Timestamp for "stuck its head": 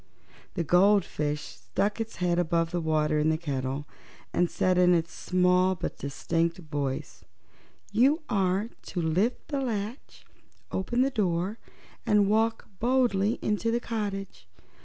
1.43-2.39